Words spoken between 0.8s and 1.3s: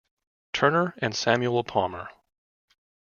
and